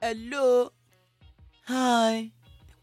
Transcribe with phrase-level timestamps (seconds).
[0.00, 0.70] Hello.
[1.66, 2.30] Hi.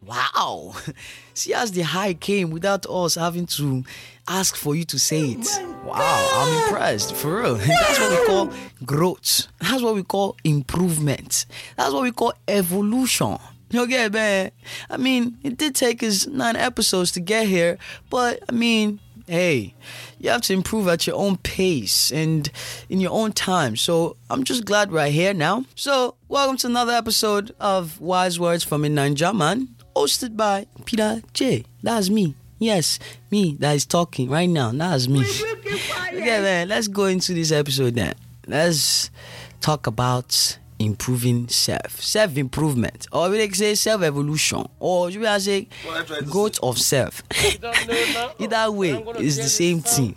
[0.06, 0.76] Wow.
[1.34, 3.86] See as the hi came without us having to
[4.28, 5.48] ask for you to say oh it.
[5.86, 7.16] Wow, I'm impressed.
[7.16, 7.56] For real.
[7.56, 8.54] That's what we call
[8.86, 9.48] growth.
[9.62, 11.46] That's what we call improvement.
[11.78, 13.38] That's what we call evolution.
[13.74, 14.52] Okay, man.
[14.90, 17.78] I mean, it did take us nine episodes to get here,
[18.10, 19.74] but I mean, hey,
[20.20, 22.50] you have to improve at your own pace and
[22.90, 23.76] in your own time.
[23.76, 25.66] So I'm just glad we're here now.
[25.76, 31.22] So welcome to another episode of Wise Words from a Naija Man, hosted by Peter
[31.34, 31.64] J.
[31.82, 32.36] That's me.
[32.60, 33.00] Yes,
[33.32, 34.72] me that is talking right now.
[34.72, 35.22] That's me.
[36.08, 36.68] okay, man.
[36.70, 38.14] Let's go into this episode then.
[38.48, 39.10] Let's
[39.60, 45.40] talk about improving self, self improvement, or we like say self evolution, or should we
[45.40, 45.68] say
[46.26, 47.24] growth of self.
[48.40, 50.16] Either way, it's the same thing.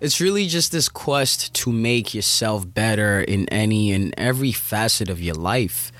[0.00, 5.20] It's really just this quest to make yourself better in any and every facet of
[5.20, 5.92] your life.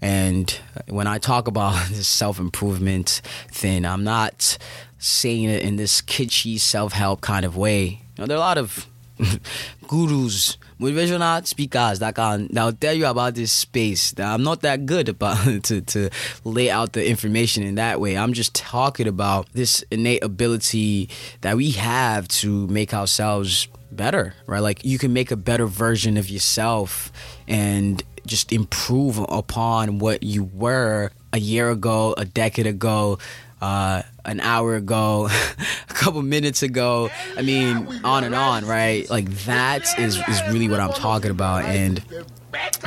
[0.00, 0.50] And
[0.88, 4.58] when I talk about this self improvement thing, I'm not
[4.98, 8.02] saying it in this kitschy self help kind of way.
[8.16, 8.86] You know, there are a lot of
[9.88, 14.12] gurus, motivational speakers that can that'll tell you about this space.
[14.12, 16.10] That I'm not that good about to to
[16.44, 18.16] lay out the information in that way.
[18.16, 24.60] I'm just talking about this innate ability that we have to make ourselves better, right?
[24.60, 27.12] Like you can make a better version of yourself
[27.46, 33.18] and just improve upon what you were a year ago, a decade ago,
[33.60, 35.28] uh, an hour ago,
[35.90, 37.10] a couple minutes ago.
[37.36, 39.08] I mean, on and on, right?
[39.10, 41.64] Like that is is really what I'm talking about.
[41.64, 42.02] And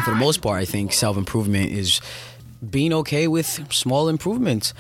[0.03, 1.99] for the most part, I think self improvement is
[2.67, 4.73] being okay with small improvements.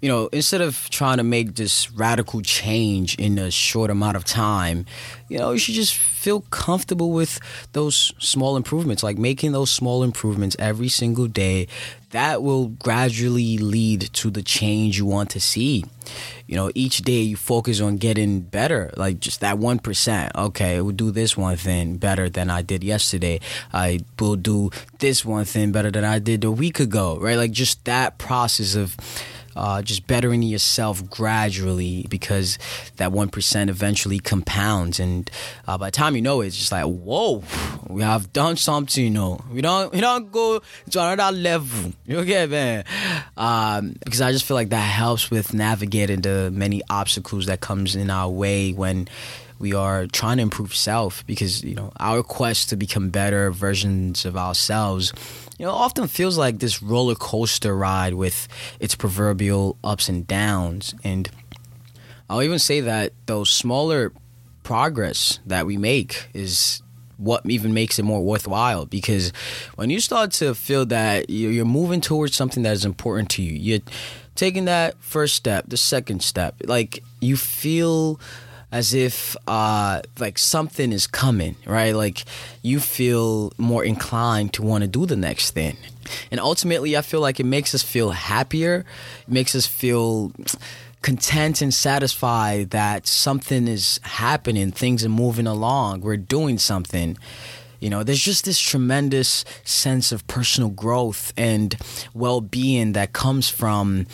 [0.00, 4.24] You know, instead of trying to make this radical change in a short amount of
[4.24, 4.84] time,
[5.30, 7.40] you know, you should just feel comfortable with
[7.72, 11.68] those small improvements, like making those small improvements every single day.
[12.14, 15.84] That will gradually lead to the change you want to see.
[16.46, 20.30] You know, each day you focus on getting better, like just that 1%.
[20.36, 23.40] Okay, we'll do this one thing better than I did yesterday.
[23.72, 24.70] I will do
[25.00, 27.36] this one thing better than I did a week ago, right?
[27.36, 28.96] Like just that process of
[29.56, 32.58] uh, just bettering yourself gradually because
[32.96, 35.00] that 1% eventually compounds.
[35.00, 35.30] And
[35.66, 37.42] uh, by the time you know it, it's just like, whoa,
[37.88, 39.40] we have done something, you know.
[39.50, 40.60] We don't, we don't go
[40.90, 41.92] to another level.
[42.06, 42.84] Get man?
[43.36, 47.96] Um, because I just feel like that helps with navigating the many obstacles that comes
[47.96, 49.08] in our way when
[49.58, 54.24] we are trying to improve self because you know our quest to become better versions
[54.24, 55.12] of ourselves
[55.58, 58.48] you know often feels like this roller coaster ride with
[58.80, 60.94] its proverbial ups and downs.
[61.04, 61.28] And
[62.28, 64.12] i'll even say that those smaller
[64.62, 66.82] progress that we make is
[67.16, 68.86] what even makes it more worthwhile.
[68.86, 69.32] Because
[69.76, 73.52] when you start to feel that you're moving towards something that is important to you
[73.52, 73.80] you're
[74.34, 78.18] taking that first step the second step like you feel
[78.74, 81.94] as if uh, like something is coming, right?
[81.94, 82.24] Like
[82.60, 85.76] you feel more inclined to want to do the next thing.
[86.32, 88.84] And ultimately, I feel like it makes us feel happier.
[89.28, 90.32] It makes us feel
[91.02, 97.16] content and satisfied that something is happening, things are moving along, we're doing something.
[97.78, 101.76] You know, there's just this tremendous sense of personal growth and
[102.12, 104.08] well being that comes from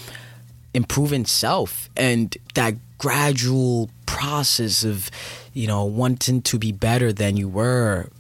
[0.75, 5.11] improving self and that gradual process of,
[5.55, 8.11] you know, wanting to be better than you were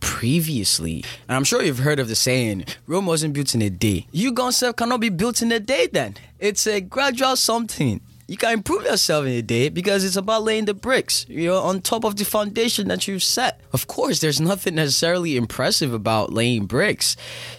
[0.00, 1.04] previously.
[1.28, 4.06] And I'm sure you've heard of the saying, Rome wasn't built in a day.
[4.12, 6.16] You self cannot be built in a day then.
[6.38, 10.64] It's a gradual something you can improve yourself in a day because it's about laying
[10.64, 13.60] the bricks, you know, on top of the foundation that you've set.
[13.72, 17.16] Of course, there's nothing necessarily impressive about laying bricks,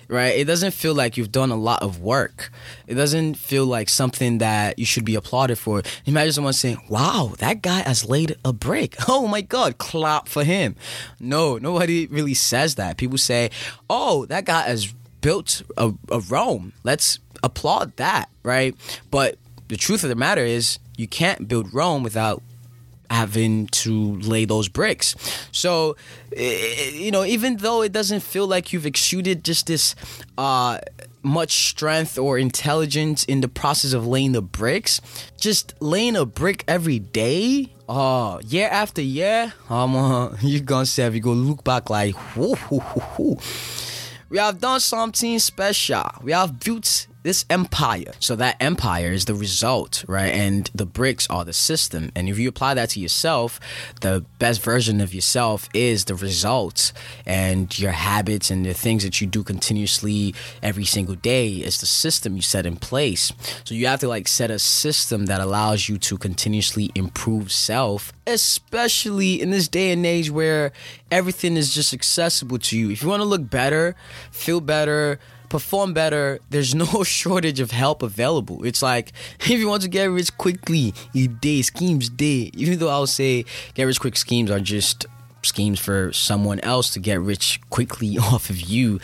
[0.08, 0.36] right?
[0.36, 2.52] It doesn't feel like you've done a lot of work.
[2.88, 5.84] It doesn't feel like something that you should be applauded for.
[6.06, 8.96] Imagine someone saying, wow, that guy has laid a brick.
[9.08, 10.76] Oh my God, clap for him.
[11.20, 12.98] No, nobody really says that.
[12.98, 13.50] People say,
[13.90, 16.74] oh, that guy has built a, a Rome.
[16.84, 18.76] Let's applaud that, right?
[19.12, 22.42] But the truth of the matter is you can't build Rome without
[23.10, 25.16] having to lay those bricks.
[25.52, 25.96] So,
[26.36, 29.96] you know, even though it doesn't feel like you've exuded just this
[30.38, 30.80] uh,
[31.24, 35.02] much strength or intelligence in the process of laying the bricks,
[35.40, 37.72] just laying a brick every day.
[37.88, 42.80] Uh, year after year, uh, you're gonna say, you go look back like, whoo, whoo,
[42.80, 43.38] whoo, whoo.
[44.30, 46.04] we have done something special.
[46.24, 48.14] We have built this empire.
[48.20, 50.32] So that empire is the result, right?
[50.32, 52.12] And the bricks are the system.
[52.16, 53.60] And if you apply that to yourself,
[54.02, 56.94] the best version of yourself is the result.
[57.26, 61.88] And your habits and the things that you do continuously every single day is the
[61.88, 63.34] system you set in place.
[63.64, 68.14] So you have to like set a system that allows you to continuously improve self,
[68.28, 70.72] especially in this day and age where
[71.10, 72.92] everything is just accessible to you.
[72.92, 73.96] If you want to look better,
[74.30, 75.20] feel better,
[75.56, 78.66] perform better, there's no shortage of help available.
[78.66, 82.52] It's like if you want to get rich quickly, you day schemes day.
[82.54, 85.06] Even though I'll say get rich quick schemes are just
[85.46, 89.00] schemes for someone else to get rich quickly off of you.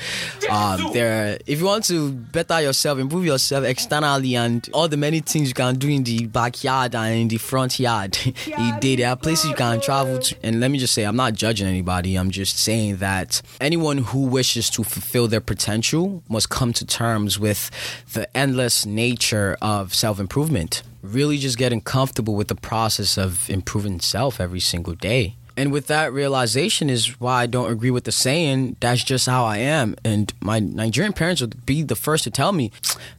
[0.50, 5.20] Um, there, if you want to better yourself, improve yourself externally, and all the many
[5.20, 8.18] things you can do in the backyard and in the front yard,
[8.82, 10.36] there are places you can travel to.
[10.44, 12.16] And let me just say, I'm not judging anybody.
[12.16, 17.40] I'm just saying that anyone who wishes to fulfill their potential must come to terms
[17.40, 17.72] with
[18.14, 20.84] the endless nature of self improvement.
[21.02, 25.36] Really, just getting comfortable with the process of improving self every single day.
[25.58, 29.44] And with that realization is why I don't agree with the saying, that's just how
[29.44, 29.96] I am.
[30.04, 32.72] And my Nigerian parents would be the first to tell me,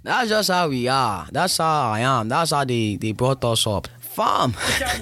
[0.02, 1.26] that's just how we are.
[1.30, 2.28] That's how I am.
[2.28, 3.88] That's how they, they brought us up.
[4.00, 4.54] Farm.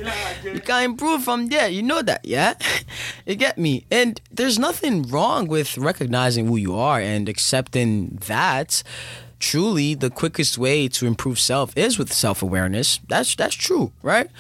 [0.45, 1.69] you can improve from there.
[1.69, 2.55] You know that, yeah?
[3.27, 3.85] you get me?
[3.91, 8.83] And there's nothing wrong with recognizing who you are and accepting that
[9.41, 13.01] truly the quickest way to improve self is with self-awareness.
[13.09, 14.31] That's that's true, right?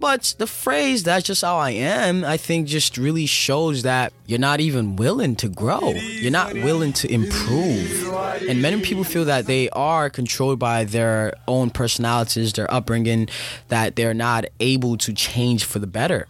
[0.00, 4.38] But the phrase, that's just how I am, I think just really shows that you're
[4.38, 5.90] not even willing to grow.
[5.90, 8.08] You're not willing to improve.
[8.48, 13.28] And many people feel that they are controlled by their own personalities, their upbringing,
[13.68, 16.26] that they're not able to change for the better.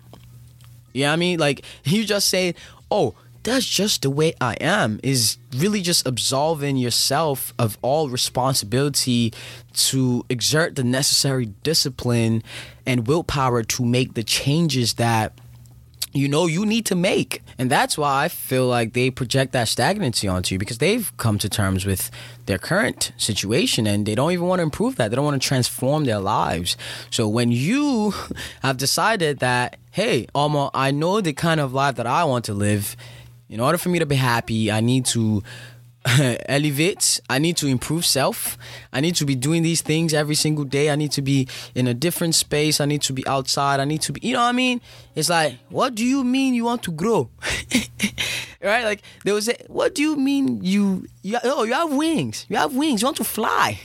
[0.92, 1.38] You know what I mean?
[1.38, 2.56] Like, you just say,
[2.90, 9.32] oh, that's just the way I am is really just absolving yourself of all responsibility
[9.74, 12.42] to exert the necessary discipline
[12.86, 15.38] and willpower to make the changes that
[16.12, 17.42] you know you need to make.
[17.56, 21.38] And that's why I feel like they project that stagnancy onto you because they've come
[21.38, 22.10] to terms with
[22.46, 25.08] their current situation and they don't even want to improve that.
[25.08, 26.76] They don't want to transform their lives.
[27.10, 28.12] So when you
[28.62, 32.54] have decided that, hey, Alma, I know the kind of life that I want to
[32.54, 32.96] live
[33.50, 35.42] in order for me to be happy, I need to
[36.48, 37.20] elevate.
[37.28, 38.56] I need to improve self.
[38.92, 40.88] I need to be doing these things every single day.
[40.88, 42.80] I need to be in a different space.
[42.80, 43.80] I need to be outside.
[43.80, 44.80] I need to be, you know what I mean?
[45.14, 47.28] It's like, what do you mean you want to grow?
[48.62, 48.84] right?
[48.84, 52.46] Like they would say, what do you mean you, you oh, you have wings.
[52.48, 53.02] You have wings.
[53.02, 53.78] You want to fly.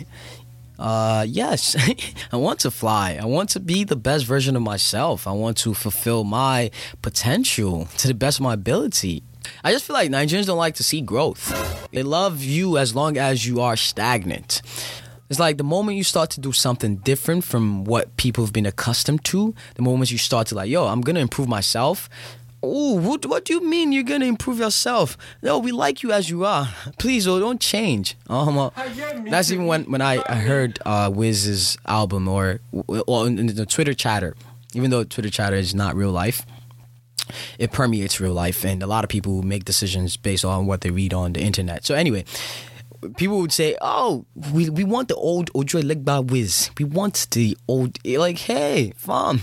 [0.77, 1.75] Uh, yes,
[2.31, 3.17] I want to fly.
[3.21, 5.25] I want to be the best version of myself.
[5.25, 6.69] I want to fulfill my
[7.01, 9.23] potential to the best of my ability.
[9.63, 11.89] I just feel like Nigerians don't like to see growth.
[11.91, 14.61] They love you as long as you are stagnant.
[15.29, 18.67] It's like the moment you start to do something different from what people have been
[18.67, 22.09] accustomed to, the moment you start to like, yo, I'm gonna improve myself.
[22.61, 25.17] Oh, what, what do you mean you're gonna improve yourself?
[25.41, 26.69] No, we like you as you are.
[26.99, 28.15] Please, oh, don't change.
[28.27, 28.69] Um, uh,
[29.25, 32.59] that's even when, when I, I heard uh, Wiz's album or,
[33.07, 34.35] or in the Twitter chatter,
[34.73, 36.45] even though Twitter chatter is not real life
[37.57, 40.91] it permeates real life, and a lot of people make decisions based on what they
[40.91, 41.85] read on the internet.
[41.85, 42.25] So anyway,
[43.17, 46.69] people would say, "Oh, we, we want the old Ojuelegba Wiz.
[46.77, 49.41] We want the old like, hey, fam,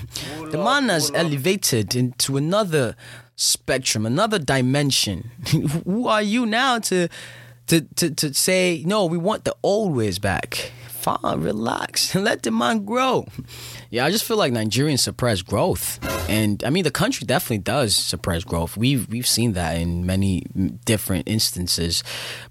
[0.50, 2.96] the man has elevated into another
[3.36, 5.30] spectrum, another dimension.
[5.84, 7.08] Who are you now to
[7.66, 9.06] to to to say no?
[9.06, 13.26] We want the old ways back." Fine, relax, and let the man grow.
[13.90, 15.98] Yeah, I just feel like Nigerians suppress growth,
[16.30, 18.76] and I mean the country definitely does suppress growth.
[18.76, 20.46] We've we've seen that in many
[20.84, 22.04] different instances,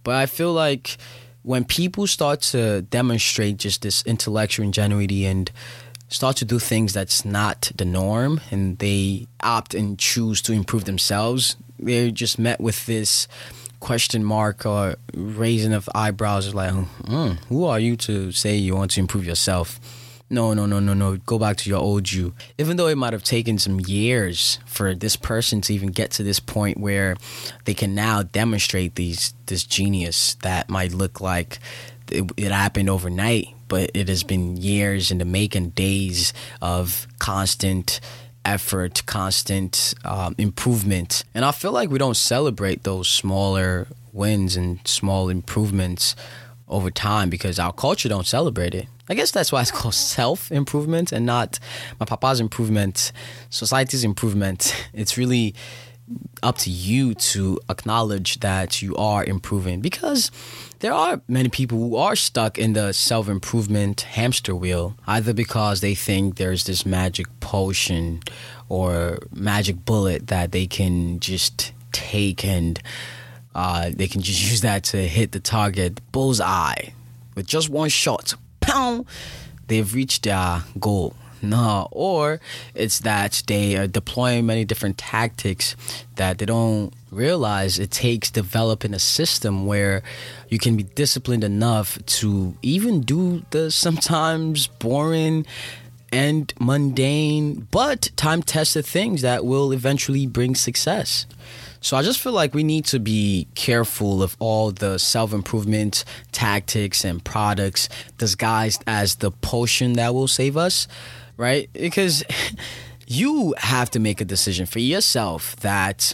[0.04, 0.98] but I feel like
[1.44, 5.50] when people start to demonstrate just this intellectual ingenuity and
[6.10, 10.84] start to do things that's not the norm and they opt and choose to improve
[10.84, 13.30] themselves, they're just met with this
[13.82, 18.92] question mark or raising of eyebrows like, mm, who are you to say you want
[18.92, 19.80] to improve yourself?
[20.32, 22.34] no, no, no, no, no, go back to your old you.
[22.58, 26.24] Even though it might have taken some years for this person to even get to
[26.24, 27.18] this point where
[27.66, 31.60] they can now demonstrate these this genius that might look like
[32.10, 38.00] it, it happened overnight, but it has been years in the making, days of constant
[38.46, 41.24] effort, constant um, improvement.
[41.34, 46.16] And I feel like we don't celebrate those smaller wins and small improvements
[46.68, 48.88] over time because our culture don't celebrate it.
[49.10, 51.60] I guess that's why it's called self improvement and not
[52.00, 53.12] my papa's improvement,
[53.50, 54.74] society's improvement.
[54.94, 55.56] It's really
[56.44, 60.30] up to you to acknowledge that you are improving because
[60.82, 65.80] there are many people who are stuck in the self improvement hamster wheel, either because
[65.82, 68.22] they think there's this magic potion
[68.68, 72.82] or magic bullet that they can just take and
[73.54, 76.90] uh, they can just use that to hit the target bullseye
[77.36, 78.34] with just one shot.
[78.60, 79.06] Pow!
[79.68, 81.16] They've reached their goal.
[81.44, 82.40] No, or
[82.76, 85.76] it's that they are deploying many different tactics
[86.16, 90.02] that they don't realize it takes developing a system where
[90.50, 95.46] you can be disciplined enough to even do the sometimes boring
[96.14, 101.26] and mundane but time tested things that will eventually bring success.
[101.84, 106.06] So I just feel like we need to be careful of all the self improvement
[106.32, 110.88] tactics and products disguised as the potion that will save us
[111.42, 111.70] right?
[111.74, 112.24] Because
[113.08, 116.14] you have to make a decision for yourself that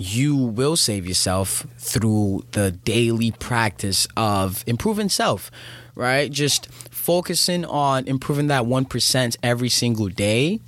[0.00, 5.50] you will save yourself through the daily practice of improving self,
[5.94, 6.32] right?
[6.32, 10.58] Just focusing on improving that 1% every single day.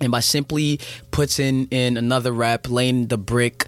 [0.00, 0.80] And by simply
[1.12, 3.66] putting in another rep, laying the brick,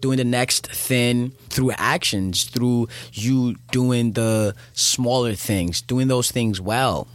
[0.00, 6.60] doing the next thing through actions, through you doing the smaller things, doing those things
[6.60, 7.06] well.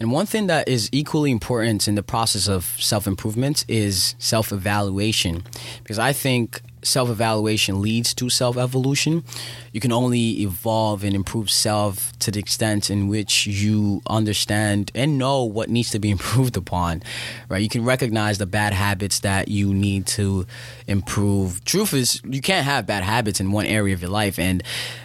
[0.00, 4.52] And one thing that is equally important in the process of self improvement is self
[4.52, 5.42] evaluation.
[5.82, 9.24] Because I think self evaluation leads to self evolution.
[9.72, 15.18] You can only evolve and improve self to the extent in which you understand and
[15.18, 17.02] know what needs to be improved upon.
[17.48, 17.62] Right?
[17.62, 20.46] You can recognize the bad habits that you need to
[20.86, 21.64] improve.
[21.64, 24.62] Truth is, you can't have bad habits in one area of your life and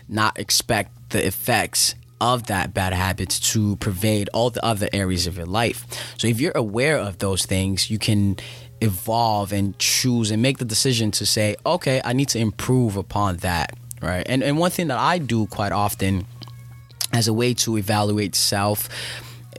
[0.08, 5.36] not expect the effects of that bad habits to pervade all the other areas of
[5.36, 5.86] your life.
[6.18, 8.38] So if you're aware of those things, you can
[8.80, 13.38] evolve and choose and make the decision to say, okay, I need to improve upon
[13.38, 13.78] that.
[14.02, 14.26] Right.
[14.26, 16.26] And and one thing that I do quite often
[17.12, 18.90] as a way to evaluate self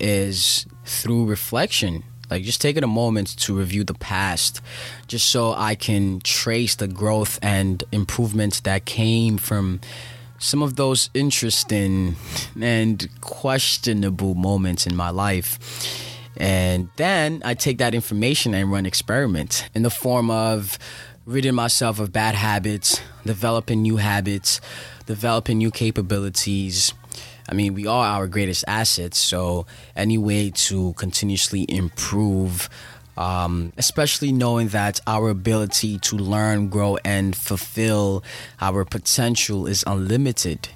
[0.01, 2.03] is through reflection.
[2.31, 4.63] Like just taking a moment to review the past,
[5.07, 9.81] just so I can trace the growth and improvements that came from
[10.39, 12.17] some of those interesting
[12.61, 15.59] and questionable moments in my life.
[16.37, 20.79] And then I take that information and run experiments in the form of
[21.27, 24.61] ridding myself of bad habits, developing new habits,
[25.07, 26.93] developing new capabilities.
[27.49, 32.69] I mean, we are our greatest assets, so any way to continuously improve
[33.17, 38.23] um, especially knowing that our ability to learn, grow, and fulfill
[38.61, 40.69] our potential is unlimited.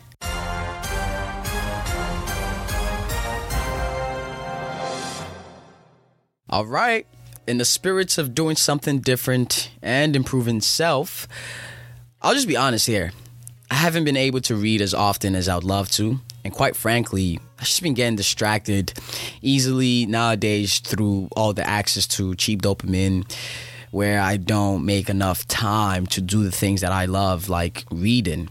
[6.50, 7.06] All right.
[7.46, 11.28] In the spirits of doing something different and improving self,
[12.22, 13.12] I'll just be honest here.
[13.70, 16.20] I haven't been able to read as often as I would love to.
[16.48, 18.94] And quite frankly, I've just been getting distracted
[19.42, 23.30] easily nowadays through all the access to cheap dopamine
[23.90, 28.48] where I don't make enough time to do the things that I love, like reading.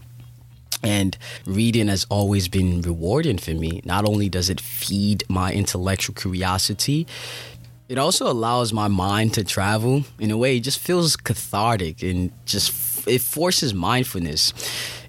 [0.80, 3.82] And reading has always been rewarding for me.
[3.84, 7.04] Not only does it feed my intellectual curiosity,
[7.88, 10.58] it also allows my mind to travel in a way.
[10.58, 14.52] It just feels cathartic and just it forces mindfulness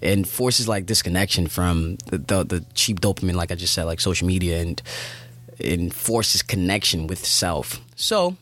[0.01, 3.99] and forces like disconnection from the, the, the cheap dopamine, like I just said, like
[3.99, 4.81] social media, and
[5.57, 7.81] it forces connection with self.
[7.95, 8.37] So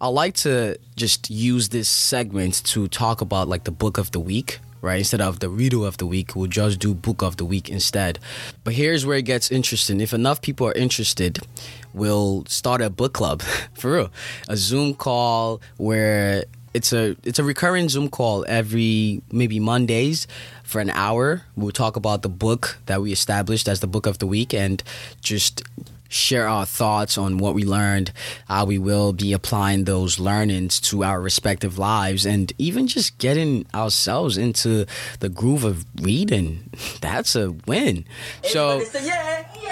[0.00, 4.20] I like to just use this segment to talk about like the book of the
[4.20, 4.98] week right?
[4.98, 8.18] Instead of the reader of the week, we'll just do book of the week instead.
[8.64, 10.00] But here's where it gets interesting.
[10.00, 11.38] If enough people are interested,
[11.92, 13.42] we'll start a book club
[13.74, 14.10] for real.
[14.48, 20.26] A Zoom call where it's a it's a recurring Zoom call every maybe Mondays
[20.62, 21.42] for an hour.
[21.56, 24.82] We'll talk about the book that we established as the book of the week and
[25.20, 25.62] just
[26.10, 28.12] share our thoughts on what we learned,
[28.46, 33.64] how we will be applying those learnings to our respective lives, and even just getting
[33.72, 34.84] ourselves into
[35.20, 36.68] the groove of reading.
[37.00, 38.04] That's a win.
[38.42, 38.82] So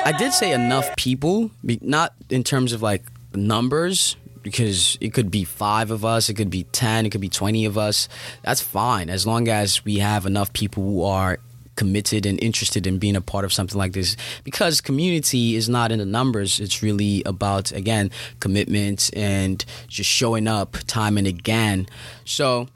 [0.05, 3.03] I did say enough people, not in terms of like
[3.35, 7.29] numbers, because it could be five of us, it could be 10, it could be
[7.29, 8.09] 20 of us.
[8.43, 11.39] That's fine as long as we have enough people who are
[11.79, 14.17] committed and interested in being a part of something like this.
[14.43, 16.59] Because community is not in the numbers.
[16.59, 21.87] It's really about again commitment and just showing up time and again.
[22.25, 22.67] So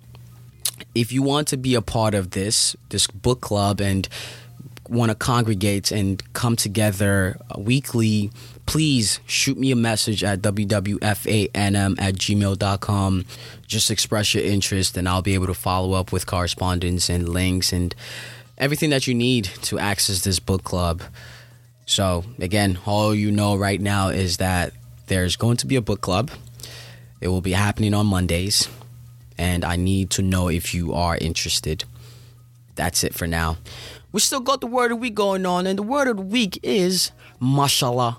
[0.94, 4.08] if you want to be a part of this this book club and
[4.88, 8.30] want to congregate and come together weekly
[8.66, 13.24] please shoot me a message at wwfanm at gmail.com.
[13.66, 17.72] Just express your interest, and I'll be able to follow up with correspondence and links
[17.72, 17.94] and
[18.58, 21.02] everything that you need to access this book club.
[21.86, 24.72] So, again, all you know right now is that
[25.06, 26.30] there's going to be a book club.
[27.20, 28.68] It will be happening on Mondays,
[29.38, 31.84] and I need to know if you are interested.
[32.74, 33.58] That's it for now.
[34.12, 36.22] We still got the word of the week going on, and the word of the
[36.22, 38.18] week is Machala.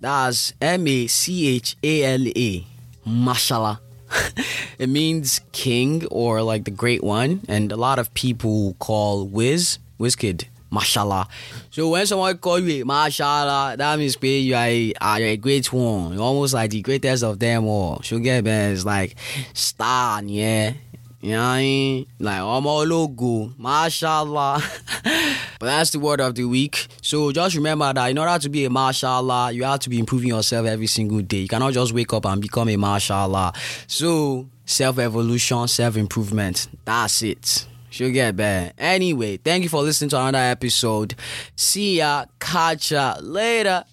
[0.00, 2.66] That's M A C H A L A.
[3.06, 3.78] Machala.
[4.78, 9.78] it means king or like the great one, and a lot of people call Wiz,
[9.98, 11.28] Wiz Kid, Machala.
[11.70, 16.12] So when someone call you Machala, that means you are a, a great one.
[16.14, 18.00] You're almost like the greatest of them all.
[18.02, 19.16] So get man, it's like
[19.52, 20.74] star, yeah.
[21.20, 22.06] You know what I mean?
[22.18, 24.60] Like, I'm all logo, Machala.
[25.64, 26.88] but that's the word of the week.
[27.00, 30.28] So just remember that in order to be a Machala, you have to be improving
[30.28, 31.38] yourself every single day.
[31.38, 33.56] You cannot just wake up and become a Machala.
[33.86, 36.68] So, self evolution, self improvement.
[36.84, 37.66] That's it.
[37.88, 38.74] She'll get better.
[38.76, 41.14] Anyway, thank you for listening to another episode.
[41.56, 42.26] See ya.
[42.38, 43.84] Catch ya later.